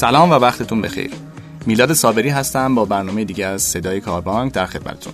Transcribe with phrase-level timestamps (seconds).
[0.00, 1.10] سلام و وقتتون بخیر.
[1.66, 5.12] میلاد صابری هستم با برنامه دیگه از صدای کاربانک در خدمتتون.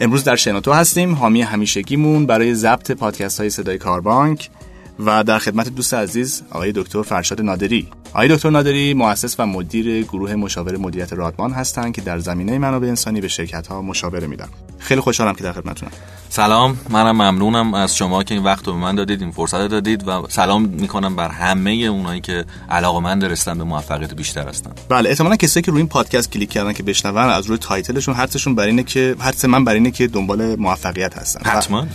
[0.00, 1.14] امروز در شنوتو هستیم.
[1.14, 4.50] حامی همیشگیمون برای ضبط پادکست های صدای کاربانک
[4.98, 7.88] و در خدمت دوست عزیز آقای دکتر فرشاد نادری.
[8.12, 12.88] آقای دکتر نادری مؤسس و مدیر گروه مشاور مدیریت رادمان هستند که در زمینه منابع
[12.88, 14.48] انسانی به شرکت ها مشاوره میدن.
[14.78, 15.92] خیلی خوشحالم که در خدمتتونم.
[16.34, 20.08] سلام منم ممنونم از شما که این وقت رو به من دادید این فرصت دادید
[20.08, 24.70] و سلام می‌کنم بر همه اونایی که علاقه من درستن به موفقیت بیشتر هستن.
[24.88, 28.54] بله احتمالاً کسایی که روی این پادکست کلیک کردن که بشنون از روی تایتلشون حدسشون
[28.54, 31.50] بر اینه که حدس من بر اینه که دنبال موفقیت هستن.
[31.50, 31.86] حتما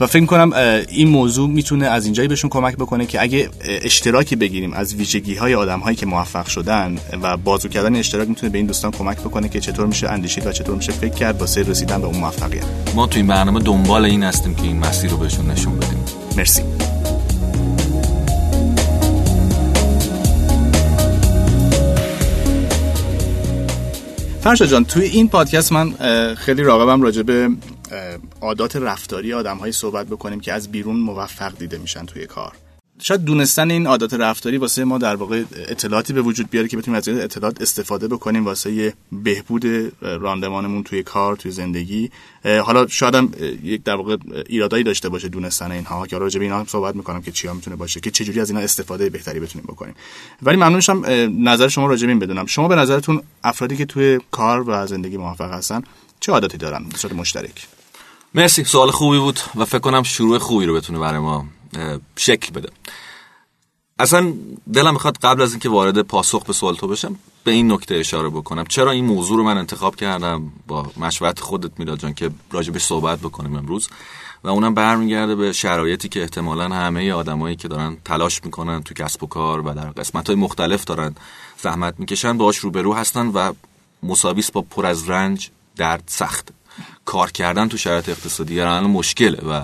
[0.00, 0.52] و فکر کنم
[0.88, 3.50] این موضوع می‌تونه از اینجایی بهشون کمک بکنه که اگه
[3.82, 8.52] اشتراکی بگیریم از ویژگی های آدم هایی که موفق شدن و بازو کردن اشتراک می‌تونه
[8.52, 11.62] به این دوستان کمک بکنه که چطور میشه اندیشید و چطور میشه فکر کرد واسه
[11.62, 12.64] رسیدن به اون موفقیت.
[12.94, 16.04] ما تو این برنامه دنبال این هستیم که این مسیر رو بهشون نشون بدیم.
[16.36, 16.62] مرسی.
[24.40, 25.92] فرشا جان توی این پادکست من
[26.34, 27.50] خیلی راغبم راجع به
[28.40, 32.52] عادات رفتاری آدم هایی صحبت بکنیم که از بیرون موفق دیده میشن توی کار.
[33.02, 36.98] شاید دونستن این عادات رفتاری واسه ما در واقع اطلاعاتی به وجود بیاره که بتونیم
[36.98, 42.10] از این اطلاعات استفاده بکنیم واسه بهبود راندمانمون توی کار توی زندگی.
[42.64, 43.30] حالا شاید هم
[43.62, 47.22] یک در واقع ایرادایی داشته باشه دونستن اینها که راجع به اینا هم صحبت می‌کنم
[47.22, 49.94] که چیا می‌تونه باشه که چجوری از اینا استفاده بهتری بتونیم بکنیم.
[50.42, 51.02] ولی ممنون شم
[51.38, 52.46] نظر شما راجع این بدونم.
[52.46, 55.82] شما به نظرتون افرادی که توی کار و زندگی موفق هستن
[56.20, 57.66] چه عاداتی دارن؟ به مشترک.
[58.34, 61.46] مرسی سوال خوبی بود و فکر کنم شروع خوبی رو بتونه برای ما.
[62.16, 62.68] شکل بده.
[63.98, 64.32] اصلا
[64.74, 68.28] دلم می‌خواد قبل از اینکه وارد پاسخ به سوال تو بشم به این نکته اشاره
[68.28, 68.64] بکنم.
[68.64, 73.18] چرا این موضوع رو من انتخاب کردم؟ با مشورت خودت میلاد جان که راجبش صحبت
[73.18, 73.88] بکنیم امروز.
[74.44, 79.22] و اونم برمیگرده به شرایطی که احتمالا همه آدمایی که دارن تلاش می‌کنن تو کسب
[79.22, 81.14] و کار و در قسمت های مختلف دارن
[81.62, 83.52] زحمت می‌کشن باش روبرو هستن و
[84.02, 86.48] مساویس با پر از رنج درد سخت.
[87.04, 89.62] کار کردن تو شرایط اقتصادی الان مشکله و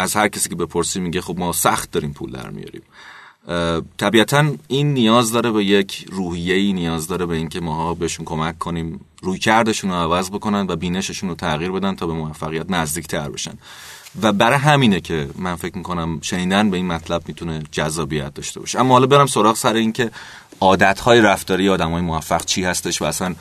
[0.00, 2.82] از هر کسی که بپرسی میگه خب ما سخت داریم پول در میاریم.
[3.98, 8.58] طبیعتا این نیاز داره به یک روحیه ای نیاز داره به اینکه ماها بهشون کمک
[8.58, 13.06] کنیم روی کردشون رو عوض بکنن و بینششون رو تغییر بدن تا به موفقیت نزدیک
[13.06, 13.54] تر بشن.
[14.22, 18.80] و برای همینه که من فکر می‌کنم شنیدن به این مطلب می‌تونه جذابیت داشته باشه.
[18.80, 20.10] اما حالا برم سراغ سر اینکه
[20.60, 23.34] عادتهای رفتاری آدمای موفق چی هستش و اصلا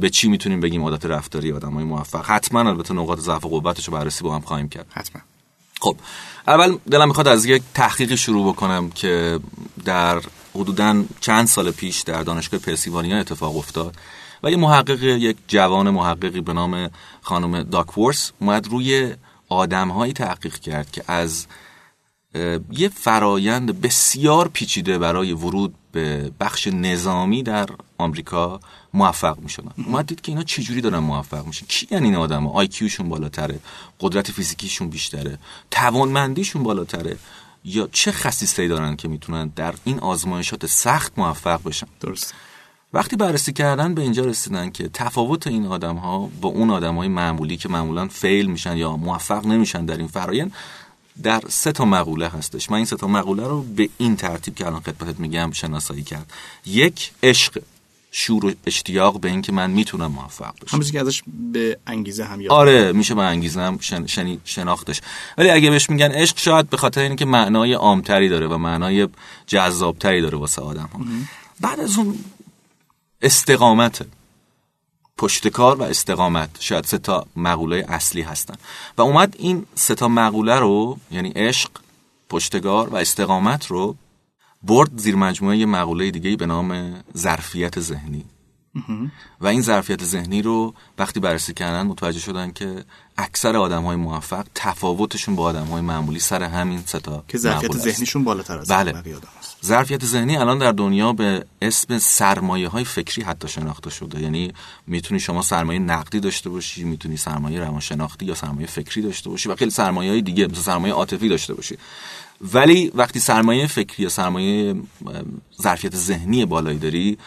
[0.00, 2.24] به چی می‌تونیم بگیم عادت رفتاری آدمای موفق.
[2.26, 4.86] حتما البته نقاط ضعف و قوتش رو بررسی با هم خواهیم کرد.
[4.90, 5.22] حتما.
[5.80, 5.96] خب
[6.48, 9.40] اول دلم می‌خواد از یک تحقیقی شروع بکنم که
[9.84, 10.20] در
[10.54, 13.96] حدودا چند سال پیش در دانشگاه پنسیلوانیا اتفاق افتاد
[14.42, 16.90] و یه محقق یک جوان محققی به نام
[17.22, 19.14] خانم داکورس اومد روی
[19.48, 21.46] آدمهایی تحقیق کرد که از
[22.70, 27.68] یه فرایند بسیار پیچیده برای ورود به بخش نظامی در
[27.98, 28.60] آمریکا
[28.94, 29.72] موفق می‌شدن.
[29.76, 33.58] ما دید که اینا چجوری دارن موفق میشن؟ کی یعنی این آدم ها؟ آیکیوشون بالاتره؟
[34.00, 35.38] قدرت فیزیکیشون بیشتره؟
[35.70, 37.16] توانمندیشون بالاتره؟
[37.64, 42.34] یا چه خصیصه‌ای دارن که می‌تونن در این آزمایشات سخت موفق بشن؟ درست
[42.92, 47.08] وقتی بررسی کردن به اینجا رسیدن که تفاوت این آدم ها با اون آدم های
[47.08, 50.52] معمولی که معمولا فیل میشن یا موفق نمیشن در این فرایند
[51.22, 52.70] در سه تا مقوله هستش.
[52.70, 56.32] من این سه تا مقوله رو به این ترتیب که الان خدمتت میگم شناسایی کرد.
[56.66, 57.62] یک عشق.
[58.12, 60.76] شور و اشتیاق به اینکه من می‌تونم موفق بشم.
[60.76, 61.22] همون که ازش
[61.52, 64.38] به انگیزه هم یاد آره میشه به انگیزه هم شن...
[64.44, 65.00] شناختش.
[65.38, 69.08] ولی اگه بهش میگن عشق شاید به خاطر اینکه معنای عامتری داره و معنای
[69.46, 71.00] جذابتری داره واسه آدم ها
[71.60, 72.18] بعد از اون
[73.22, 74.06] استقامت
[75.20, 76.50] پشتکار و استقامت.
[76.60, 78.54] شاید سه تا مقوله اصلی هستن.
[78.98, 81.70] و اومد این سه تا مقوله رو یعنی عشق
[82.28, 83.96] پشتگار و استقامت رو
[84.62, 88.24] برد زیر مجموعه یه مقوله دیگه به نام ظرفیت ذهنی.
[89.40, 92.84] و این ظرفیت ذهنی رو وقتی بررسی کردن متوجه شدن که
[93.18, 98.24] اکثر آدم های موفق تفاوتشون با آدم های معمولی سر همین ستا که ظرفیت ذهنیشون
[98.24, 99.02] بالاتر از بله.
[99.64, 104.22] ظرفیت ذهنی الان در دنیا به اسم سرمایه های فکری حتی شناخته شده.
[104.22, 104.52] یعنی
[104.86, 109.56] می‌تونی شما سرمایه نقدی داشته باشی می‌تونی سرمایه روانشناختی یا سرمایه فکری داشته باشی و
[109.56, 111.76] خیلی سرمایه های دیگه مثل سرمایه عاطفی داشته باشی.
[112.40, 114.74] ولی وقتی سرمایه فکری یا سرمایه
[115.62, 117.18] ظرفیت ذهنی بالایی داری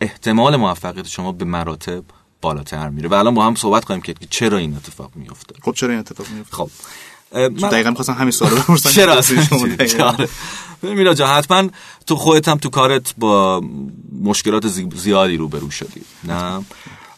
[0.00, 2.04] احتمال موفقیت شما به مراتب
[2.40, 3.08] بالاتر میره.
[3.08, 6.26] و الان با هم صحبت کنیم که چرا این اتفاق میفته خب چرا این اتفاق
[6.28, 6.70] میفته خب
[7.34, 8.90] من دقیقا می‌خواستم همین سوالو بپرسم.
[8.90, 9.20] چرا
[10.82, 11.68] میلا جان حتما
[12.06, 13.62] تو خودت هم تو کارت با
[14.22, 16.64] مشکلات زیادی روبرو شدی نه؟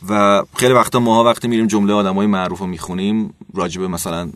[0.08, 4.30] و خیلی وقتا ماها وقتی میریم جمله آدمای معروف رو می‌خونیم راجبه مثلا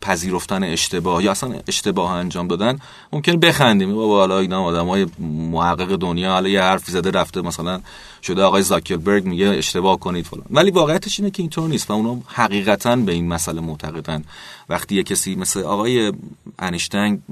[0.00, 2.78] پذیرفتن اشتباه یا اصلا اشتباه انجام دادن
[3.12, 3.94] ممکن بخندیم.
[3.94, 5.06] بابا حالا اینا آدمای
[5.52, 7.80] محقق دنیا حالا یه حرفی زده رفته مثلا
[8.22, 10.44] شده آقای زاکربرگ میگه اشتباه کنید فلان.
[10.50, 14.24] ولی واقعیتش اینه که اینطور نیست و اونا حقیقتا به این مسئله معتقدن.
[14.68, 16.12] وقتی یه کسی مثل آقای
[16.58, 17.22] انیشتنگ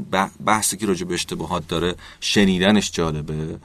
[0.46, 3.58] بحثی که راجع به اشتباهات داره شنیدنش جالبه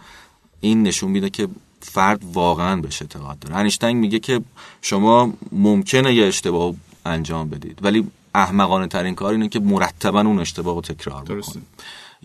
[0.62, 1.48] این نشون میده که
[1.82, 3.56] فرد واقعا بهش اعتقاد داره.
[3.56, 4.42] انیشتنگ میگه که
[4.82, 6.74] شما ممکنه یه اشتباه
[7.06, 11.64] انجام بدید ولی احمقانه ترین کار اینه که مرتبا اون اشتباه رو تکرار بکنید.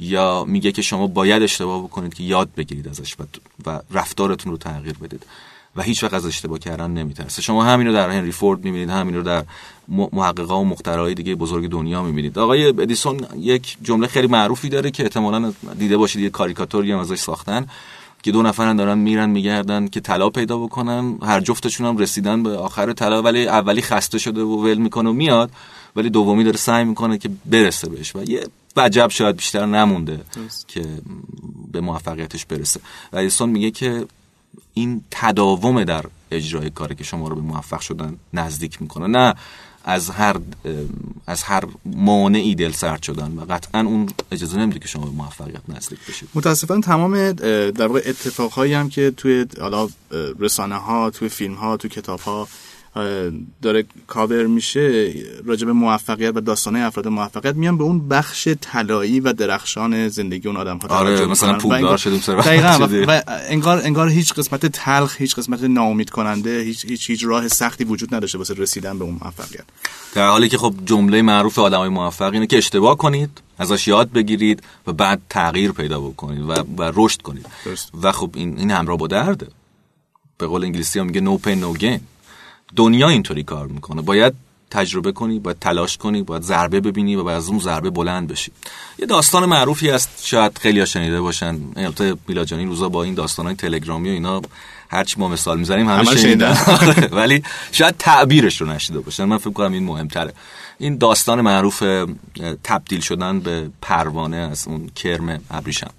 [0.01, 3.17] یا میگه که شما باید اشتباه بکنید که یاد بگیرید ازش
[3.67, 5.27] و, رفتارتون رو تغییر بدید
[5.77, 7.43] و هیچ وقت از اشتباه کردن نمیترسه.
[7.43, 9.45] شما همین رو در هنری فورد می‌بینید همین رو در
[9.89, 12.39] محققا و مخترعای دیگه بزرگ دنیا می‌بینید.
[12.39, 17.19] آقای ادیسون یک جمله خیلی معروفی داره که احتمالاً دیده باشید یه کاریکاتوری هم ازش
[17.19, 17.67] ساختن
[18.23, 22.57] که دو نفرن دارن میرن میگردن که طلا پیدا بکنن هر جفتشون هم رسیدن به
[22.57, 25.51] آخر طلا ولی اولی خسته شده و ول می‌کنه و میاد
[25.97, 28.17] ولی دومی داره سعی می‌کنه که برسه بهش.
[28.17, 28.43] و یه
[28.77, 30.21] وجب شاید بیشتر نمونده
[30.69, 30.85] که
[31.73, 32.81] به موفقیتش برسه.
[33.13, 34.07] و ایسون میگه که
[34.75, 39.07] این تداوم در اجرای کاری که شما رو به موفق شدن نزدیک می‌کنه.
[39.07, 39.35] نه
[39.85, 40.37] از هر
[41.27, 45.63] از هر مانعی دل سرد شدن و قطعا اون اجازه نمیده که شما به موفقیت
[45.69, 46.29] نزدیک بشید.
[46.35, 49.89] متاسفانه تمام در واقع اتفاقهایی هم که توی حالا
[50.39, 52.49] رسانه ها توی فیلم ها توی کتاب ها
[53.63, 55.15] داره کاور میشه
[55.45, 60.49] راجع به موفقیت و داستانه افراد موفقیت میان به اون بخش طلایی و درخشان زندگی
[60.49, 62.21] اون آدم ها آره مثلا پولدار شدیم
[63.09, 67.85] و انگار انگار هیچ قسمت تلخ هیچ قسمت ناامید کننده هیچ هیچ هیچ راه سختی
[67.85, 69.65] وجود نداشته واسه رسیدن به اون موفقیت.
[70.15, 74.63] در حالی که خب جمله معروف آدمای موفق اینه که اشتباه کنید ازش یاد بگیرید
[74.87, 76.53] و بعد تغییر پیدا بکنید و,
[76.83, 77.47] و رشد کنید.
[78.03, 79.47] و خب این این همراه با درده.
[80.39, 82.01] به قول انگلیسی هم میگه no pain no gain.
[82.77, 84.03] دنیا اینطوری کار می‌کنه.
[84.03, 84.35] باید
[84.71, 88.53] تجربه کنی باید تلاش کنی باید ضربه ببینی و از اون ضربه بلند بشی.
[88.99, 91.59] یه داستان معروفی هست شاید خیلی ها شنیده باشن.
[91.77, 94.43] البته میلاجانی روزا با این داستان های تلگرامی و اینا
[94.89, 96.59] هرچی ما مثال می‌زنیم همه شنیدن.
[97.13, 99.25] ولی شاید تعبیرش رو نشیده باشن.
[99.25, 100.33] من فکر کنم این مهمتره.
[100.79, 101.83] این داستان معروف
[102.65, 105.91] تبدیل شدن به پروانه از اون کرم ابریشم.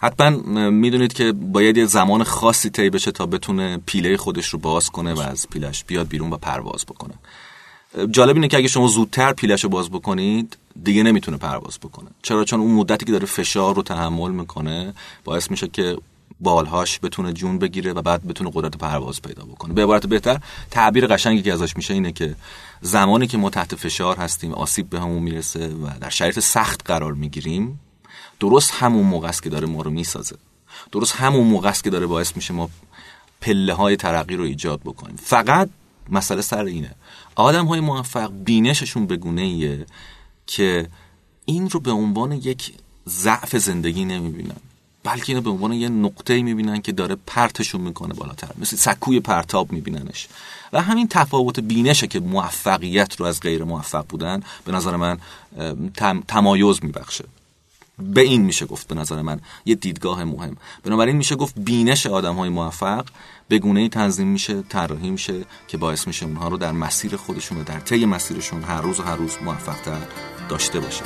[0.00, 0.30] حتما
[0.70, 5.14] می‌دونید که باید یه زمان خاصی طی بشه تا بتونه پیله خودش رو باز کنه
[5.14, 7.14] و از پیلش بیاد بیرون و پرواز بکنه.
[8.10, 12.08] جالب اینه که اگه شما زودتر پیلش رو باز بکنید دیگه نمی‌تونه پرواز بکنه.
[12.22, 15.96] چرا؟ چون اون مدتی که داره فشار رو تحمل می‌کنه باعث میشه که
[16.40, 19.74] بالهاش بتونه جون بگیره و بعد بتونه قدرت پرواز پیدا بکنه.
[19.74, 20.40] به عبارت بهتر
[20.70, 22.34] تعبیر قشنگی که ازش میشه اینه که
[22.80, 27.12] زمانی که ما تحت فشار هستیم آسیب به همون می‌رسه و در شرایط سخت قرار
[27.12, 27.80] می‌گیریم
[28.40, 30.36] درست همون موقع است که داره ما رو می‌سازه.
[30.92, 32.70] درست همون موقع است که داره باعث میشه ما
[33.40, 35.16] پله های ترقی رو ایجاد بکنیم.
[35.16, 35.68] فقط
[36.10, 36.94] مسئله سر اینه.
[37.34, 39.86] آدم های موفق بینششون به گونه ایه
[40.46, 40.88] که
[41.44, 42.72] این رو به عنوان یک
[43.08, 44.56] ضعف زندگی نمی‌بینن.
[45.04, 48.50] بلکه اینو به عنوان یه نقطه می‌بینن که داره پرتشون می‌کنه بالاتر.
[48.58, 50.28] مثل سکوی پرتاب میبیننش.
[50.72, 55.18] و همین تفاوت بینشه که موفقیت رو از غیر موفق بودن به نظر من
[56.28, 57.24] تمایز میبخشه.
[57.98, 60.56] به این میشه گفت به نظر من یه دیدگاه مهم.
[60.82, 63.06] بنابراین میشه گفت بینش آدم های موفق
[63.48, 67.64] به گونه تنظیم میشه طراحی میشه که باعث میشه اونها رو در مسیر خودشون و
[67.64, 70.00] در طی مسیرشون هر روز و هر روز موفقتر
[70.48, 71.04] داشته باشه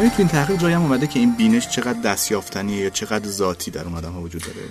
[0.00, 3.70] آیا تو این تحقیق جایی هم اومده که این بینش چقدر دستیافتنیه یا چقدر ذاتی
[3.70, 4.68] در اون آدم ها وجود داره؟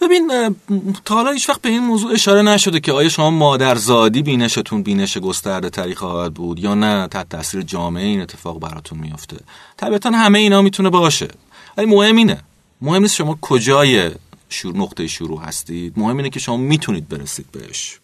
[0.00, 0.56] ببین
[1.04, 5.18] تا حالا هیچ وقت به این موضوع اشاره نشده که آیا شما مادرزادی بینشتون بینش
[5.18, 9.36] گسترده تری خواهد بود یا نه تحت تاثیر جامعه این اتفاق براتون میافته.
[9.76, 11.28] طبیعتا همه اینا می‌تونه باشه.
[11.76, 12.40] ولی مهم اینه.
[12.80, 14.10] مهم نیست شما کجای
[14.48, 15.92] شروع نقطه شروع هستید.
[15.96, 17.98] مهم اینه که شما می‌تونید برسید بهش.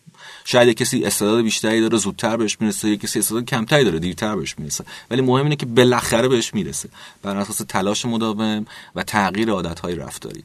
[0.45, 4.55] شاید کسی استعداد بیشتری داره زودتر بهش می‌رسه یا کسی استعداد کمتری داره دیرتر بهش
[4.59, 4.85] می‌رسه.
[5.11, 6.89] ولی مهم اینه که بالاخره بهش می‌رسه.
[7.23, 10.45] بر اساس تلاش مداوم و تغییر عادتهای رفتاری.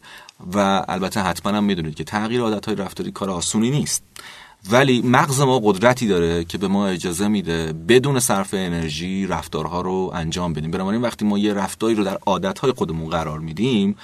[0.53, 4.03] و البته حتما هم می‌دونید که تغییر عادتهای رفتاری کار آسونی نیست.
[4.71, 10.11] ولی مغز ما قدرتی داره که به ما اجازه میده بدون صرف انرژی رفتارها رو
[10.15, 10.71] انجام بدیم.
[10.71, 13.95] بنابراین وقتی ما یه رفتاری رو در عادتهای خودمون قرار میدیم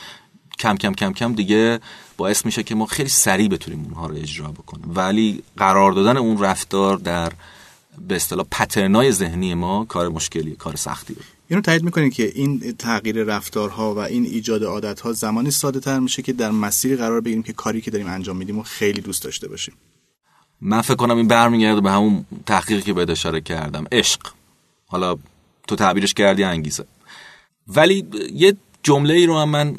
[0.60, 1.80] کم کم کم کم دیگه
[2.18, 4.92] باعث میشه که ما خیلی سریع بتونیم اونها رو اجرا بکنیم.
[4.96, 7.32] ولی قرار دادن اون رفتار در
[8.08, 11.18] به اصطلاح پترنای ذهنی ما کار مشکلی کار سختیه.
[11.48, 16.22] اینو تایید می‌کنید که این تغییر رفتارها و این ایجاد عادتها زمانی ساده تر میشه
[16.22, 19.48] که در مسیری قرار بگیریم که کاری که داریم انجام میدیم و خیلی دوست داشته
[19.48, 19.74] باشیم.
[20.62, 23.86] من فکر کنم این برمیگرده به همون تحقیقی که بهت اشاره کردم.
[23.92, 24.20] عشق.
[24.86, 25.18] حالا
[25.68, 26.86] تو تعبیرش کردی انگیزه.
[27.68, 29.76] ولی یه جمله ای رو هم من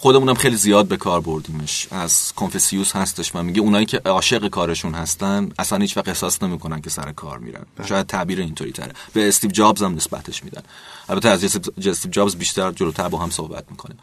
[0.00, 1.88] خودمونم خیلی زیاد به کار بردیمش.
[1.90, 6.80] از کنفسیوس هستش و میگه اونایی که عاشق کارشون هستن اصلا هیچ وقت احساس نمی‌کنن
[6.80, 7.66] که سر کار میرن.
[7.76, 7.86] بله.
[7.86, 8.92] شاید تعبیر اینطوری تره.
[9.12, 10.62] به استیو جابز هم نسبتش میدن.
[11.08, 13.98] البته از استیو جابز بیشتر جلوتر با هم صحبت می‌کنیم.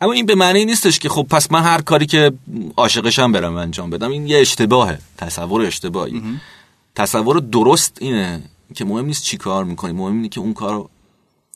[0.00, 2.32] اما این به معنی نیستش که خب پس من هر کاری که
[2.76, 4.98] عاشقشم برم انجام بدم این یه اشتباهه.
[5.18, 6.22] تصور اشتباهی.
[6.94, 8.42] تصور درست اینه
[8.74, 10.88] که مهم نیست چی کار می‌کنی مهم اینه که اون کار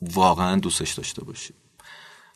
[0.02, 1.54] واقعا دوستش داشته باشی.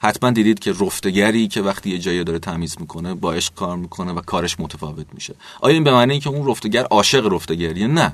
[0.02, 4.12] حتما دیدید که رفتگری که وقتی یه جایی داره تمیز می‌کنه با عشق کار می‌کنه
[4.12, 5.34] و کارش متفاوت میشه.
[5.60, 8.12] آیا این به معنی که اون رفتگر عاشق رفتگریه؟ نه.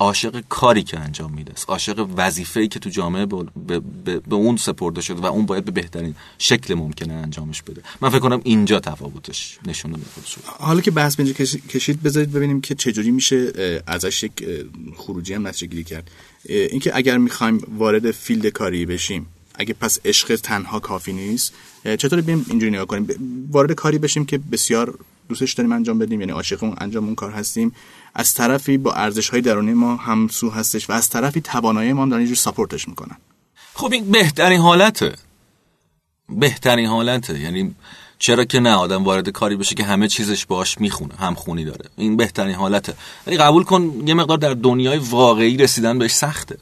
[0.00, 5.26] عاشق کاری که انجام میده عاشق وظیفه‌ای که تو جامعه به, اون سپرده شده و
[5.26, 7.82] اون باید به بهترین شکل ممکنه انجامش بده.
[8.00, 10.06] من فکر کنم اینجا تفاوتش نشون میده
[10.58, 11.34] حالا که بحث اینجا
[11.68, 13.52] کشید بذارید ببینیم که چجوری میشه
[13.86, 14.32] ازش یک
[14.96, 16.10] خروجی هم نتیجه کرد.
[16.44, 19.26] اینکه اگر می‌خوایم وارد فیلد کاری بشیم
[19.58, 21.52] اگه پس عشق تنها کافی نیست
[21.84, 23.08] چطور بیم اینجوری نگاه کنیم؟
[23.50, 24.98] وارد کاری بشیم که بسیار
[25.28, 27.74] دوستش داریم انجام بدیم یعنی عاشق اون انجام اون کار هستیم.
[28.14, 32.18] از طرفی با ارزش های درونی ما همسو هستش و از طرفی توانایی ما دارن
[32.18, 33.16] اینجور ساپورتش می‌کنن.
[33.74, 35.14] خب این بهترین حالته.
[36.28, 37.40] بهترین حالته.
[37.40, 37.74] یعنی
[38.18, 41.84] چرا که نه آدم وارد کاری بشه که همه چیزش باش می‌خونه هم خونی داره.
[41.96, 42.94] این بهترین حالته.
[43.26, 46.58] ولی قبول کن یه مقدار در دنیای واقعی رسیدن بهش سخته.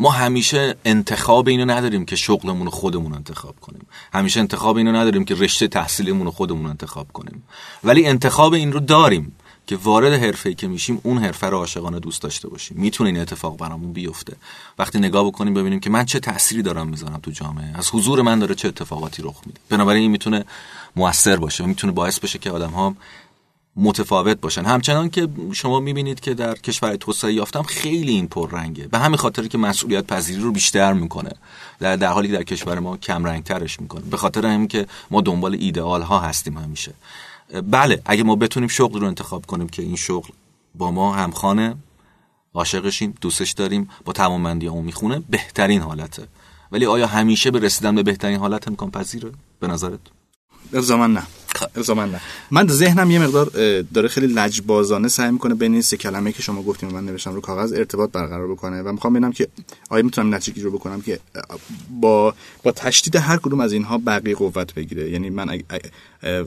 [0.00, 3.86] ما همیشه انتخاب اینو نداریم که شغلمون رو خودمون انتخاب کنیم.
[4.12, 7.42] همیشه انتخاب اینو نداریم که رشته تحصیلیمون رو خودمون انتخاب کنیم.
[7.84, 12.22] ولی انتخاب این رو داریم که وارد حرفه که میشیم اون حرفه رو عاشقانه دوست
[12.22, 12.76] داشته باشیم.
[12.80, 14.36] می‌تونه این اتفاق برامون بیفته.
[14.78, 17.78] وقتی نگاه بکنیم ببینیم که من چه تأثیری دارم می‌ذارم تو جامعه.
[17.78, 19.60] از حضور من داره چه اتفاقاتی رخ میده.
[19.68, 20.44] بنابراین این می‌تونه
[20.96, 22.94] موثر باشه می‌تونه باعث بشه که آدم ها
[23.76, 24.64] متفاوت باشن.
[24.64, 28.88] همچنان که شما می‌بینید که در کشور توسعه یافتم خیلی این پررنگه.
[28.88, 31.30] به همین خاطر که مسئولیت پذیری رو بیشتر می‌کنه.
[31.78, 34.00] در, در حالی که در کشور ما کم رنگ ترش می‌کنه.
[34.00, 36.94] به خاطر همین که ما دنبال ایدئال ها هستیم همیشه.
[37.70, 40.30] بله اگه ما بتونیم شغل رو انتخاب کنیم که این شغل
[40.74, 41.76] با ما همخانه
[42.54, 46.28] عاشقشیم دوستش داریم با توانمندی اون می‌خونه بهترین حالته.
[46.72, 50.00] ولی آیا همیشه به رسیدن به بهترین حالت امکان پذیره؟ به نظرت؟
[50.72, 51.22] الزاما نه.
[51.76, 52.20] الزاما نه.
[52.50, 53.50] من ذهنم یه مقدار
[53.82, 57.40] داره خیلی لجبازانه سعی می‌کنه بین این سه کلمه که شما گفتیم من نوشتم رو
[57.40, 59.48] کاغذ ارتباط برقرار بکنه و می‌خوام ببینم که
[59.90, 61.20] آیا می‌تونم نتیجه رو بکنم که
[62.00, 65.10] با با تشدید هر کدوم از اینها بقیه قوت بگیره.
[65.10, 65.62] یعنی من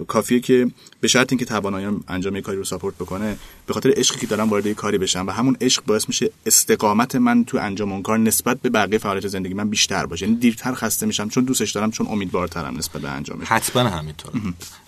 [0.08, 4.28] کافیه که به شرط اینکه تواناییام انجام کاری رو ساپورت بکنه به خاطر عشقی که
[4.28, 8.18] دارم وارد کاری بشم و همون عشق باعث میشه استقامت من تو انجام اون کار
[8.18, 10.26] نسبت به بقیه فعالیت زندگی من بیشتر باشه.
[10.26, 14.32] یعنی دیرتر خسته میشم چون دوستش دارم چون امیدوارترم نسبت به انجامش حتما همینطور.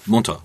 [0.08, 0.42] مونتا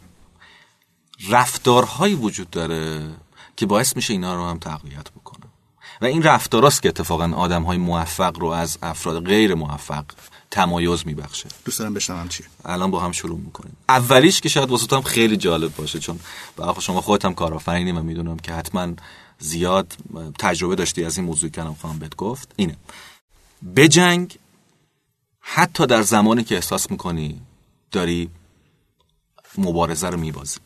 [1.31, 3.11] رفتارهایی وجود داره
[3.57, 5.47] که باعث میشه اینا رو هم تقویت بکنه.
[6.01, 10.05] و این رفتاراست که اتفاقا آدم های موفق رو از افراد غیر موفق
[10.51, 11.49] تمایز میبخشه.
[11.65, 13.77] دوست دارم بشنوم چی الان با هم شروع می‌کنیم.
[13.89, 16.21] اولیش که شاید واسه هم خیلی جالب باشه چون
[16.57, 18.93] به شما خودت هم کارآفرینی و می‌دونم که حتما
[19.39, 19.97] زیاد
[20.39, 22.53] تجربه داشتی از این موضوعی که خواهم بهت گفت.
[22.57, 22.77] اینه.
[23.77, 24.39] بجنگ
[25.41, 27.41] حتی در زمانی که احساس می‌کنی
[27.91, 28.31] داری
[29.59, 30.59] مبارزه رو میبازی.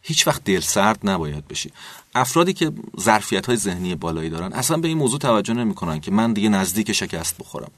[0.00, 1.72] هیچ وقت دل سرد نباید بشی.
[2.14, 6.32] افرادی که ظرفیت های ذهنی بالایی دارن اصلا به این موضوع توجه نمی‌کنن که من
[6.32, 7.70] دیگه نزدیک شکست بخورم.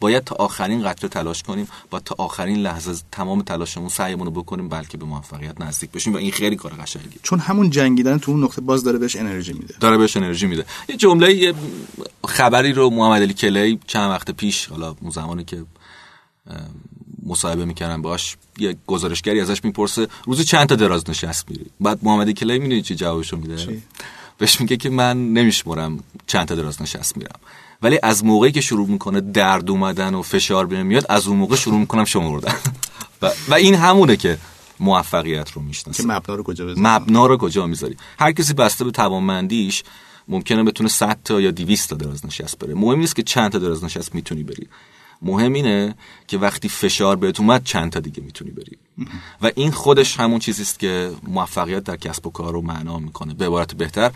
[0.00, 4.68] باید تا آخرین قطره تلاش کنیم با تا آخرین لحظه تمام تلاشمون سعیمون رو بکنیم
[4.68, 8.44] بلکه به موفقیت نزدیک بشیم و این خیلی کار قشنگی چون همون جنگیدن تو اون
[8.44, 9.74] نقطه باز داره بهش انرژی میده.
[9.80, 10.64] داره بهش انرژی میده.
[10.88, 11.54] یه جمله یه
[12.28, 15.64] خبری رو محمد علی کلی چند وقت پیش حالا اون زمانی که
[17.26, 22.30] مصاحبه می‌کنن باش یه گزارشگری ازش می‌پرسه روزی چند تا دراز نشست میری؟ بعد محمد
[22.30, 23.82] کلی می‌دونی چی جوابشو میده؟
[24.38, 27.38] بهش میگه که من نمیشمرم چند تا دراز نشست میرم.
[27.82, 31.56] ولی از موقعی که شروع می‌کنه درد اومدن و فشار بهم میاد از اون موقع
[31.56, 32.54] شروع می‌کنم شمردن
[33.22, 34.38] و, و این همونه که
[34.80, 38.84] موفقیت رو می‌شناسه که مبنا رو کجا بذاری؟ مبنا رو کجا می‌ذاری؟ هر کسی بسته
[38.84, 39.82] به توانمندیش
[40.28, 42.74] ممکنه بتونه 100 تا یا 200 تا دراز نشست بره.
[42.74, 44.68] مهم نیست که چند تا دراز نشست می‌تونی بری.
[45.24, 45.94] مهم اینه
[46.26, 48.78] که وقتی فشار بهت اومد چند تا دیگه می‌تونی بری.
[49.42, 53.34] و این خودش همون چیزی است که موفقیت در کسب و کار رو معنا می‌کنه.
[53.34, 54.10] به عبارت بهتر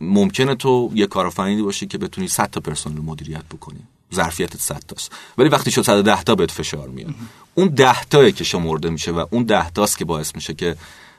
[0.00, 3.80] ممکنه تو یه کارآفرینی باشی که بتونی 100 تا پرسنل مدیریت بکنی.
[4.14, 5.12] ظرفیت 100 تاست.
[5.38, 7.14] ولی وقتی شد 110 تا بهت فشار میاد.
[7.54, 10.76] اون 10 تایی که شمرده میشه و اون 10 تاست که باعث میشه که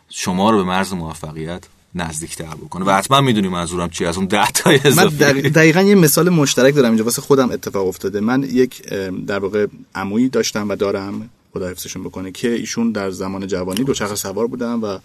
[0.10, 1.63] شما رو به مرز موفقیت
[1.96, 2.86] نزدیکتر بکنه.
[2.86, 5.08] و حتما می‌دونی منظورم چی از اون 10 تا من
[5.50, 7.04] دقیقا یه مثال مشترک دارم اینجا.
[7.04, 8.20] واسه خودم اتفاق افتاده.
[8.20, 8.82] من یک
[9.28, 14.16] در واقع عمویی داشتم و دارم خدا حفظشون بکنه که ایشون در زمان جوانی دوچرخه
[14.16, 14.98] سوار بودن و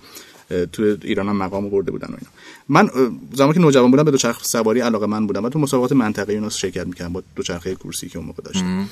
[0.73, 2.31] تو ایران هم مقام برده بودن و اینا.
[2.69, 6.39] من زمانی که نوجوان بودم به دوچرخه سواری علاقه من بودم و تو مسابقات منطقه‌ای
[6.39, 8.89] اینا شرکت می‌کردم با دوچرخه کورسی که اون موقع داشتم.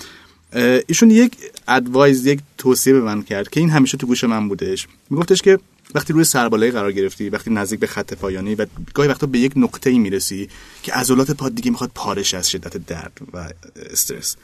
[0.86, 1.36] ایشون یک
[1.68, 4.86] ادوایز یک توصیه به من کرد که این همیشه تو گوش من بودش.
[5.10, 5.58] میگفتش که
[5.94, 9.52] وقتی روی سربالایی قرار گرفتی وقتی نزدیک به خط پایانی و گاهی وقتا به یک
[9.56, 10.48] نقطه ای می‌رسی
[10.82, 14.36] که عضلات پاد دیگه می‌خواد پارش از شدت درد و استرس.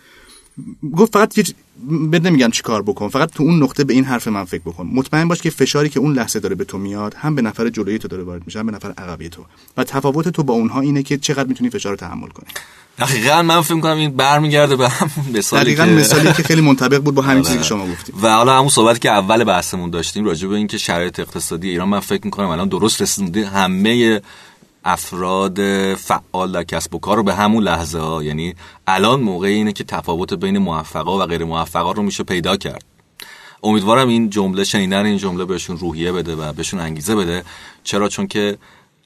[0.96, 1.44] گفت فقط یه
[2.12, 4.86] بد نمیگم چی کار بکن فقط تو اون نقطه به این حرف من فکر بکن.
[4.86, 7.98] مطمئن باش که فشاری که اون لحظه داره به تو میاد هم به نفر جلوی
[7.98, 9.42] تو داره وارد میشه هم به نفر عقبی تو.
[9.76, 12.48] و تفاوت تو با اونها اینه که چقدر می‌تونی فشار رو تحمل کنی.
[12.98, 16.98] دقیقا من فکر کنم این برمیگرده به هم مثالی دقیقا که مثالی که خیلی منطبق
[16.98, 17.44] بود با همین آره.
[17.46, 18.14] چیزی که شما گفتید.
[18.22, 22.00] و حالا همون صحبتی که اول بحثمون داشتیم راجع به اینکه شرایط اقتصادی ایران من
[22.00, 24.20] فکر می‌کنم الان درست رسیده همه
[24.84, 25.60] افراد
[25.94, 28.22] فعال در کسب و کار رو به همون لحظه ها.
[28.22, 28.54] یعنی
[28.86, 32.84] الان موقع اینه که تفاوت بین موفقا و غیر موفقا رو میشه پیدا کرد.
[33.62, 37.44] امیدوارم این جمله شنیدن این جمله بهشون روحیه بده و بهشون انگیزه بده.
[37.84, 38.58] چرا؟ چون که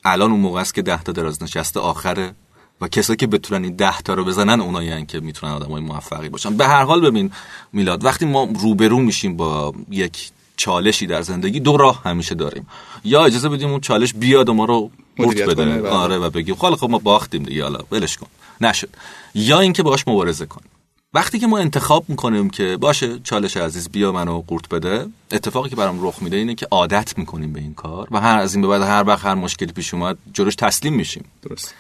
[0.04, 2.35] الان اون موقع است که ده تا دراز نشسته آخره
[2.81, 6.57] و کسایی که بتونن این ده تا رو بزنن اونایی که می‌تونن آدمای موفقی باشن.
[6.57, 7.31] به هر حال ببین
[7.73, 12.66] میلاد وقتی ما روبرو میشیم با یک چالشی در زندگی دو راه همیشه داریم.
[13.04, 15.64] یا اجازه بدیم اون چالش بیاد و ما رو قورت بده.
[15.64, 15.88] بله.
[15.88, 18.26] آره و بگیم خب خب ما باختیم دیگه حالا ولش کن.
[18.61, 18.88] نشد.
[19.35, 20.68] یا اینکه باهاش مبارزه کنیم
[21.14, 25.76] وقتی که ما انتخاب می‌کنیم که باشه چالش عزیز بیا منو قورت بده اتفاقی که
[25.76, 28.68] برام رخ میده اینه که عادت می‌کنیم به این کار و هر از این به
[28.68, 31.25] بعد هر وقت هر مشکلی پیش اومد جلوش تسلیم میشیم.
[31.42, 31.75] درست.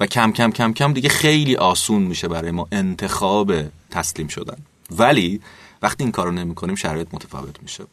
[0.00, 3.52] و کم کم کم کم دیگه خیلی آسون میشه برای ما انتخاب
[3.90, 4.56] تسلیم شدن.
[4.90, 5.40] ولی
[5.82, 7.84] وقتی این کارو نمی‌کنیم شرایط متفاوت میشه.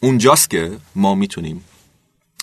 [0.00, 1.64] اونجاست که ما می‌تونیم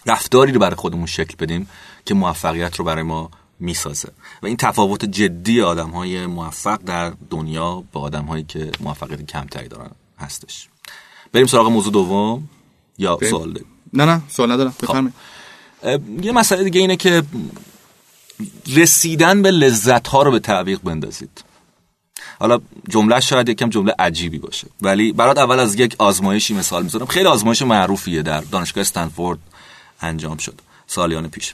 [0.06, 1.70] رفتاری رو برای خودمون شکل بدیم
[2.06, 4.10] که موفقیت رو برای ما می‌سازه.
[4.44, 9.68] و این تفاوت جدی آدم های موفق در دنیا با آدم هایی که موفقیت کمتری
[9.68, 10.68] دارن هستش.
[11.34, 12.50] بریم سراغ موضوع دوم
[12.98, 13.30] یا بریم.
[13.30, 14.76] سوال داریم؟ نه نه سوال ندارم.
[14.82, 15.14] بفرمایید.
[15.84, 17.24] اه، یه مسئله دیگه اینه که
[18.76, 21.44] رسیدن به لذت ها رو به تعویق بندازید.
[22.40, 27.06] حالا جمله شاید یکم جمله عجیبی باشه ولی برات اول از یک آزمایشی مثال می‌زنم.
[27.06, 29.40] خیلی آزمایش معروفیه در دانشگاه استنفورد.
[30.02, 30.62] انجام شد.
[30.88, 31.54] سالیان پیش.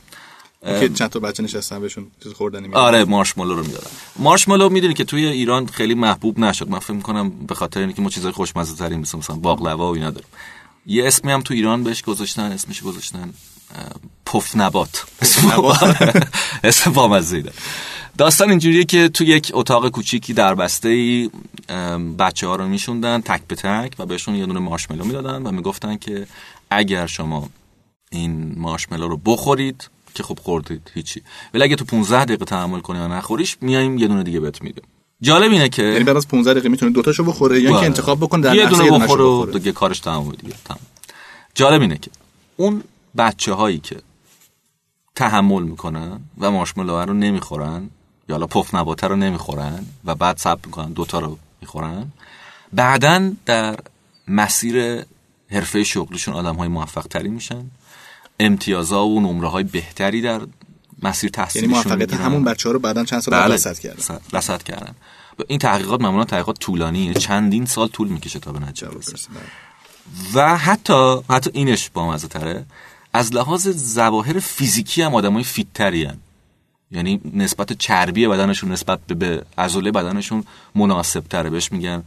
[0.63, 2.79] که چند تا بچه نشستن بهشون چیز خوردنی میدن.
[2.79, 3.89] آره مارشمالو رو می‌دادن.
[4.15, 6.69] مارشمالو می‌دونی که توی ایران خیلی محبوب نشد.
[6.69, 10.11] من فکر می‌کنم به خاطر اینکه ما چیزای خوشمزه تری مثل مثلا باقلوا و اینا
[10.11, 10.29] داریم.
[10.85, 13.33] یه اسمی هم تو ایران بهش گذاشتن اسمش گذاشتن
[14.25, 15.05] پف نبات.
[16.63, 17.43] اسم بامزه
[18.17, 21.29] داستان اینجوریه که تو یک اتاق کوچیکی در بسته ای
[22.19, 25.97] بچه ها رو میشوندن تک به تک و بهشون یه دونه مارشملو می‌دادن و می‌گفتن
[25.97, 26.27] که
[26.69, 27.49] اگر شما
[28.11, 31.21] این مارشملو رو بخورید که خب خوردید هیچی.
[31.53, 34.83] ولی اگه تو 15 دقیقه تحمل کنی یا نخوریش میایم یه دونه دیگه بهت میدیم.
[35.21, 37.85] جالب اینه که یعنی بعد از 15 دقیقه می‌تونه دو تاشو بخوره یا اینکه بله.
[37.85, 40.53] انتخاب بکنه در یه دونه بخوره و دیگه کارش تمام دیگه.
[40.65, 40.79] تمام
[41.55, 42.11] جالب اینه که
[42.57, 42.83] اون
[43.17, 44.01] بچه هایی که
[45.15, 47.89] تحمل می‌کنن و مارشملو رو نمی‌خورن
[48.29, 52.11] یا حالا پف نباته رو نمی‌خورن و بعد صبر می‌کنن دوتا رو می‌خورن
[52.73, 53.79] بعدا در
[54.27, 55.05] مسیر
[55.51, 57.65] حرفه شغلشون آدم های موفق تری میشن.
[58.45, 60.41] امتیازها و نمره های بهتری در
[61.03, 62.21] مسیر یعنی تحصیلشون موفقیت می‌گیرن.
[62.21, 63.53] همون بچه ها رو بعدا چند سال بله.
[63.53, 64.19] رصد کردن.
[64.33, 64.95] رصد کردن.
[65.47, 69.17] این تحقیقات معمولا تحقیقات طولانیه چندین سال طول می‌کشه تا به نتیجه برسه.
[70.33, 72.65] و حتی حتی اینش با تره
[73.13, 76.09] از لحاظ ظواهر فیزیکی هم آدمای فیت تری
[76.91, 80.43] یعنی نسبت چربی بدنشون نسبت به- به عضله بدنشون
[80.75, 82.03] مناسب تره بهش میگن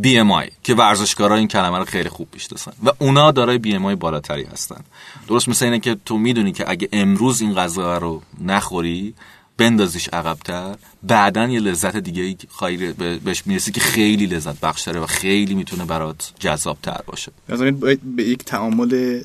[0.00, 2.72] BMI که ورزشکارا این کلمه رو خیلی خوب می‌شناسن.
[2.84, 4.80] و اونا دارای BMI بالاتری هستن.
[5.28, 9.14] درست مثل اینه که تو می‌دونی که اگه امروز این غذا رو نخوری
[9.56, 12.36] بندازیش عقبتر بعدا یه لذت دیگه
[12.76, 17.62] به- بهش می‌رسی که خیلی لذت بخش و خیلی می‌تونه برات جذاب تر باشه از
[17.62, 19.20] باید به یک تعامل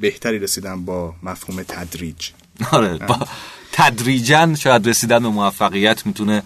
[0.00, 2.30] بهتری رسیدن با مفهوم تدریج.
[2.72, 3.18] آره با
[3.72, 6.42] تدریجا شاید رسیدن به موفقیت می‌تونه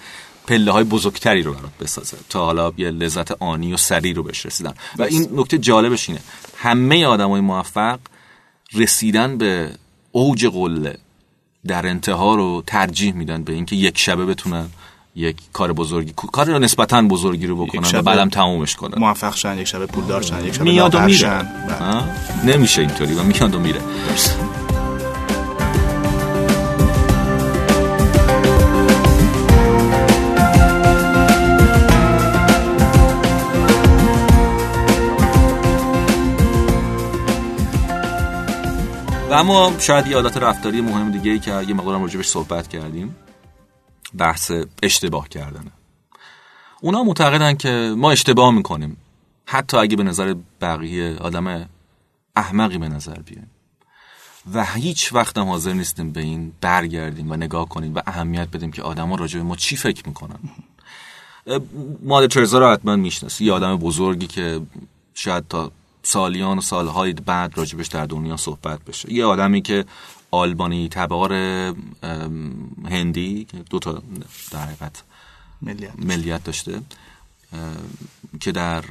[0.46, 4.46] پله های بزرگتری رو برات بسازه تا حالا یه لذت آنی و سریع رو بهش
[4.46, 4.74] رسیدن.
[4.98, 6.20] و این نکته جالبش اینه.
[6.56, 7.98] همه آدمای موفق
[8.74, 9.70] رسیدن به
[10.12, 10.98] اوج قله
[11.66, 14.68] در انتها رو ترجیح میدن به اینکه یک شبه بتونن
[15.16, 18.98] یک کار بزرگی کار رو نسبتا بزرگی رو بکنن و شبه بعدم تمومش کنن.
[18.98, 21.28] موفق شن یک شب پولدار شن یک شب میاد و میره.
[21.28, 22.04] بله.
[22.44, 23.80] نمیشه اینطوری و میاد و میره
[39.32, 43.16] و اما شاید یه عادت رفتاری مهم دیگه ای که یه مقدارم راجبش صحبت کردیم
[44.14, 45.70] بحث اشتباه کردنه.
[46.80, 48.96] اونا معتقدن که ما اشتباه می‌کنیم.
[49.46, 51.68] حتی اگه به نظر بقیه آدم
[52.36, 53.50] احمقی به نظر بیایم.
[54.54, 58.72] و هیچ وقت هم حاضر نیستیم به این برگردیم و نگاه کنیم و اهمیت بدیم
[58.72, 60.38] که آدما راجع به ما چی فکر می‌کنن.
[62.02, 64.60] مادر ترزا رو حتما می‌شناسی یه آدم بزرگی که
[65.14, 69.12] شاید تا سالیان و سالهای بعد راجبش در دنیا صحبت بشه.
[69.12, 69.84] یه آدمی که
[70.30, 71.32] آلبانی تبار
[72.90, 74.02] هندی دو تا
[74.50, 75.02] در حقیقت
[75.62, 76.82] ملیت, ملیت داشته
[78.40, 78.84] که در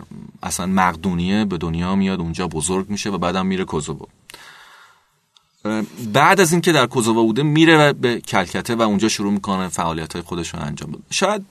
[0.43, 4.05] اصلا مقدونیه به دنیا میاد اونجا بزرگ میشه و بعدم میره کوزوو.
[6.13, 10.21] بعد از اینکه در کوزوو بوده میره به کلکته و اونجا شروع می‌کنه فعالیت های
[10.21, 11.01] خودش رو انجام بده.
[11.09, 11.45] شاید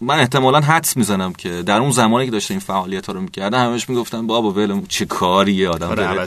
[0.00, 3.58] من احتمالا حدس می‌زنم که در اون زمانی که داشته این فعالیت ها رو می‌کرده
[3.58, 6.26] همش می‌گفتن بابا ولم چه کاریه آدم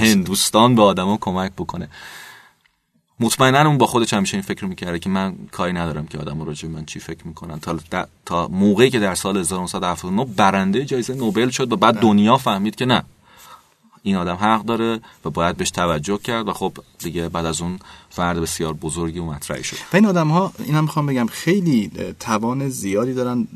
[0.00, 1.88] هندوستان به آدما کمک بکنه.
[3.20, 6.68] مطمئنا اون با خودش همیشه این فکر می‌کرده که من کاری ندارم که آدم راجع
[6.68, 7.60] من چی فکر می‌کنن.
[7.60, 7.78] تا
[8.26, 12.02] تا موقعی که در سال 1979 برنده جایزه نوبل شد و بعد بله.
[12.02, 13.02] دنیا فهمید که نه.
[14.02, 17.78] این آدم حق داره و باید بهش توجه کرد و خب دیگه بعد از اون
[18.10, 19.76] فرد بسیار بزرگی و مطرحی شد.
[19.92, 23.48] و این آدم ها اینم می‌خوام بگم خیلی توان زیادی دارن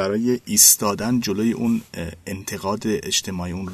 [0.00, 1.80] برای ایستادن جلوی اون
[2.26, 3.68] انتقاد اجتماعی اون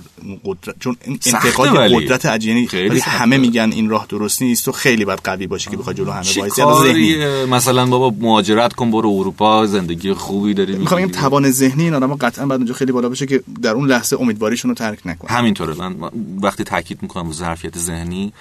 [0.44, 5.20] قدرت چون انتقاد قدرت عجینی ولی همه میگن این راه درست نیست تو خیلی باید
[5.24, 10.54] قوی باشی که بخوای جلو همه وایسی مثلا بابا مهاجرت کن برو اروپا زندگی خوبی
[10.54, 13.70] داری می‌خوام بگم توان ذهنی این آدم قطعا بعد اونجا خیلی بالا بشه که در
[13.70, 15.74] اون لحظه امیدواریشون رو ترک نکنه همینطوره.
[15.74, 15.94] من
[16.42, 18.32] وقتی تاکید می‌کنم ظرفیت ذهنی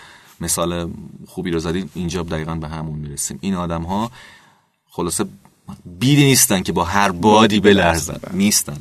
[0.41, 0.89] مثال
[1.28, 3.39] خوبی رو زدید اینجا دقیقا به همون می‌رسیم.
[3.41, 4.12] این آدم ها
[4.89, 5.26] خلاصه
[5.86, 8.19] بیدی نیستن که با هر بادی بلرزن.
[8.34, 8.78] نیستن.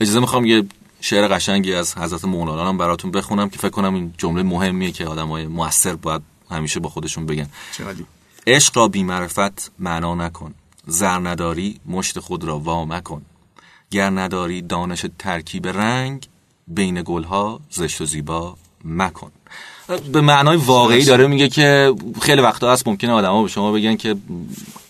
[0.00, 0.64] اجازه می‌خوام یه
[1.00, 5.06] شعر قشنگی از حضرت مولانا هم براتون بخونم که فکر کنم این جمله مهمیه که
[5.06, 7.46] آدم های موثر باید همیشه با خودشون بگن.
[8.46, 10.54] عشق را بیمعرفت معنا نکن.
[10.86, 13.22] زر نداری مشت خود را وا مکن.
[13.90, 16.28] گر نداری دانش ترکیب رنگ
[16.68, 19.30] بین گلها زشت و زیبا مکن.
[20.12, 24.16] به معنای واقعی داره میگه که خیلی وقتا هست ممکنه آدما به شما بگن که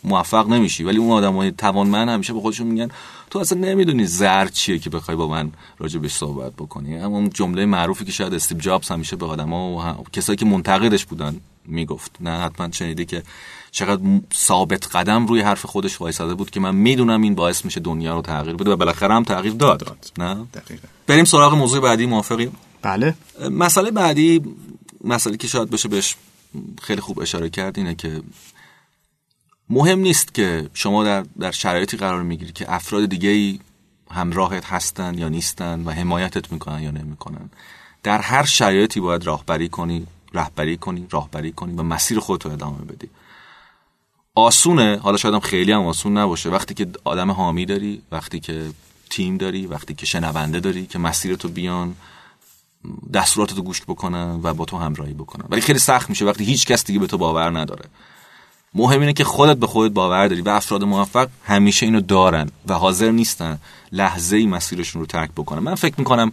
[0.05, 0.85] موفق نمیشی.
[0.85, 2.89] ولی اون آدمای توانمند همیشه به خودشون میگن
[3.31, 6.99] تو اصلا نمی‌دونی زر چیه که بخوای با من راجع بهش صحبت بکنی.
[6.99, 11.41] اون جمله معروفی که شاید استیو جابز همیشه به آدما و کسایی که منتقدش بودن
[11.67, 12.17] می‌گفت.
[12.21, 13.23] نه حتما شنیدی که
[13.71, 14.03] چقدر
[14.35, 18.23] ثابت قدم روی حرف خودش وایساده بود که من می‌دونم این باعث میشه دنیا رو
[18.23, 20.11] تغییر بده و بالاخره هم تغییر داد, داد.
[20.19, 20.89] نه؟ دقیقا.
[21.07, 23.15] بریم سراغ موضوع بعدی موافقیم؟ بله.
[23.51, 24.43] مسئله بعدی
[25.05, 26.17] مسئله که شاید بشه بهش
[26.83, 28.23] خیلی خوب اشاره کرد اینه که
[29.75, 33.59] مهم نیست که شما در, در شرایطی قرار می‌گیری که افراد دیگه ای
[34.11, 37.51] همراهت هستن یا نیستن و حمایتت می‌کنن یا نمی‌کنن.
[38.03, 42.79] در هر شرایطی باید راهبری کنی رهبری کنی راهبری کنی و مسیر خودت رو ادامه
[42.79, 43.09] بدی.
[44.35, 48.71] آسونه حالا شاید هم خیلی هم آسون نباشه وقتی که آدم حامی داری وقتی که
[49.11, 51.95] تیم داری وقتی که شنونده داری که مسیرتو بیان
[53.15, 55.45] دستوراتتو گوش بکنن و با تو همراهی بکنن.
[55.49, 57.85] ولی خیلی سخت میشه وقتی هیچ کس دیگه به تو باور نداره.
[58.75, 62.75] مهم اینه که خودت به خودت باور داری و افراد موفق همیشه اینو دارن و
[62.75, 63.59] حاضر نیستن
[63.93, 65.59] لحظه ای مسیرشون رو ترک بکنن.
[65.59, 66.33] من فکر می‌کنم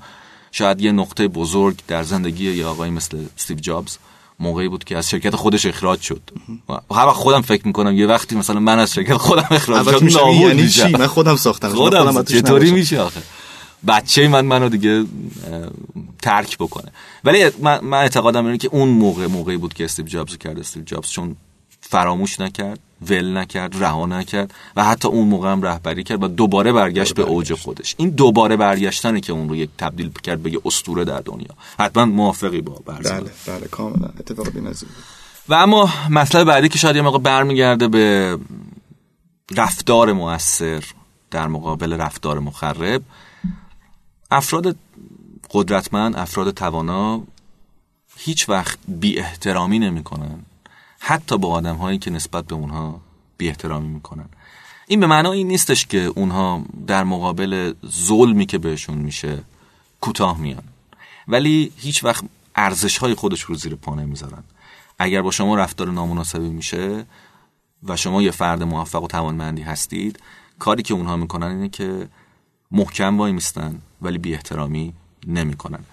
[0.51, 3.97] شاید یه نقطه بزرگ در زندگی یه آقایی مثل استیو جابز
[4.39, 6.21] موقعی بود که از شرکت خودش اخراج شد.
[6.69, 10.30] و هر وقت خودم فکر می‌کنم یه وقتی مثلا من از شرکت خودم اخراج شدم
[10.30, 11.69] یعنی من خودم ساختم.
[11.69, 13.21] خودم چطوری میشه آخه؟
[13.88, 15.06] بچه من منو دیگه
[16.21, 16.91] ترک بکنه.
[17.23, 20.60] ولی من, من اعتقادم اینه که اون موقع موقعی بود که استیو جابز کرد.
[20.60, 21.36] استیو جابز چون
[21.91, 26.71] فراموش نکرد ول نکرد رها نکرد و حتی اون موقع هم رهبری کرد و دوباره
[26.71, 27.95] برگشت به اوج خودش.
[27.97, 31.56] این دوباره برگشتنه که اون رو یک تبدیل کرد به یه اسطوره در دنیا.
[31.80, 33.19] حتما موافقی با برزن.
[33.19, 34.10] بله بله کاملا.
[34.19, 34.47] اتفاق
[35.49, 38.38] و اما مسئله بعدی که شاید یه موقع برمیگرده به
[39.56, 40.84] رفتار موثر
[41.32, 43.01] در مقابل رفتار مخرب
[44.32, 44.75] افراد
[45.51, 47.21] قدرتمند افراد توانا
[48.17, 50.39] هیچ وقت بی احترامی نمی کنن.
[51.03, 53.01] حتی با آدم هایی که نسبت به اونها
[53.37, 54.29] بی احترامی می‌کنن.
[54.87, 59.43] این به معنای این نیستش که اونها در مقابل ظلمی که بهشون میشه
[60.01, 60.63] کوتاه میان.
[61.27, 62.23] ولی هیچ وقت
[62.55, 64.43] ارزش های خودش رو زیر پا نمی‌ذارن.
[64.99, 67.05] اگر با شما رفتار نامناسبی میشه
[67.83, 70.19] و شما یه فرد موفق و توانمندی هستید
[70.59, 72.07] کاری که اونها می‌کنن اینه که
[72.71, 74.93] محکم وای میستن ولی بی احترامی
[75.27, 75.83] نمی‌کنن.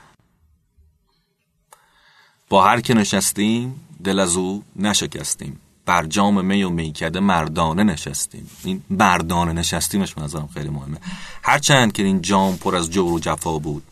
[2.48, 5.60] با هر که نشستیم دل از او نشکستیم.
[5.86, 8.50] بر جام می و میکده مردانه نشستیم.
[8.64, 10.98] این مردانه نشستیمش نظرم خیلی مهمه.
[11.42, 13.82] هرچند که این جام پر از جور و جفا بود.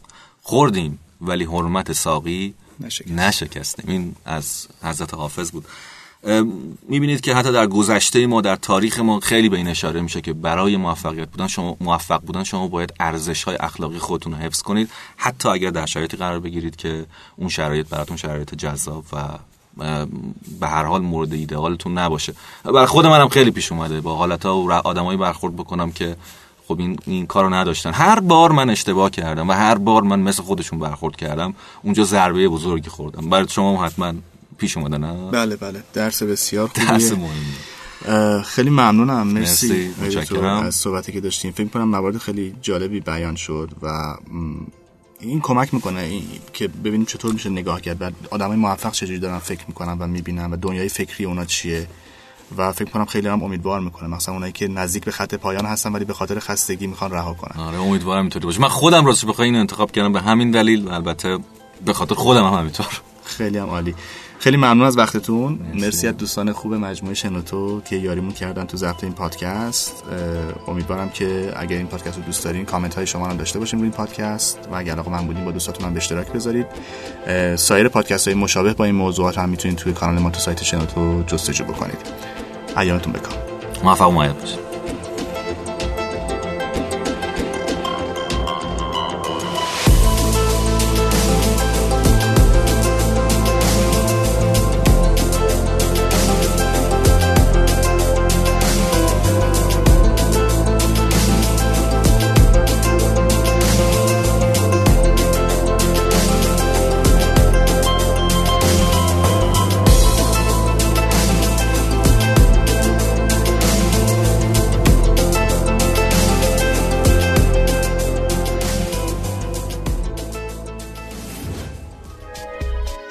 [0.42, 2.54] خوردیم ولی حرمت ساقی
[3.06, 3.84] نشکستیم.
[3.88, 5.66] این از حضرت حافظ بود.
[6.88, 10.32] می‌بینید که حتی در گذشته ما در تاریخ ما خیلی به این اشاره میشه که
[10.32, 14.90] برای موفقیت بودن شما موفق بودن شما باید ارزش های اخلاقی خودتون رو حفظ کنید.
[15.16, 19.38] حتی اگر در شرایطی قرار بگیرید که اون شرایط براتون شرایط جذاب و
[20.60, 22.34] به هر حال مورد ایدئالتون نباشه.
[22.64, 24.00] برای خود منم خیلی پیش اومده.
[24.00, 26.16] با حالت ها و آدمایی برخورد بکنم که
[26.68, 27.92] خب این, این کارو نداشتن.
[27.92, 32.48] هر بار من اشتباه کردم و هر بار من مثل خودشون برخورد کردم اونجا ضربه
[32.48, 33.30] بزرگی خوردم.
[33.30, 34.12] برای شما حتما
[34.58, 35.82] پیش اومده نه؟ بله بله.
[35.92, 36.90] درس بسیار خوبیه.
[36.90, 38.42] درس مهمی.
[38.44, 39.26] خیلی ممنونم.
[39.26, 40.36] مرسی, مرسی.
[40.38, 41.52] از صحبتی که داشتیم.
[41.52, 44.14] فکر کنم موارد خیلی جالبی بیان شد و
[45.20, 49.38] این کمک می‌کنه این که ببینیم چطور میشه نگاه کرد بعد آدمای موفق چجوری دارن
[49.38, 51.86] فکر می‌کنن و می‌بینن و دنیای فکری اونا چیه.
[52.56, 54.08] و فکر کنم خیلی هم امیدوار می‌کنه.
[54.08, 57.64] مثلا اونایی که نزدیک به خط پایان هستن ولی به خاطر خستگی می‌خوان رها کنن.
[57.64, 58.60] آره امیدوارم اینطوری باشه.
[58.60, 61.38] من خودم راستش بخوام اینو انتخاب کردم به همین دلیل البته
[61.84, 63.00] به خاطر خودم هم همینطور.
[63.24, 63.94] خیلی هم عالی.
[64.38, 65.58] خیلی ممنون از وقتتون.
[65.74, 70.04] مرسی, از دوستان خوب مجموعه شنوتو که یاریمون کردن تو ضبط این پادکست.
[70.68, 73.88] امیدوارم که اگر این پادکست رو دوست دارین کامنت های شما هم داشته باشیم روی
[73.88, 76.66] این پادکست و اگر آقا من بودین با دوستاتون هم به اشتراک بذارید.
[77.56, 81.22] سایر پادکست های مشابه با این موضوعات هم می‌تونید توی کانال ما تو سایت شنوتو
[81.26, 81.98] جستجو بکنید.
[82.76, 83.38] ایامتون بکام
[83.84, 84.65] موفق و